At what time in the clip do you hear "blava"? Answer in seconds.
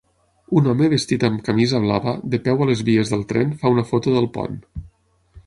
1.83-2.15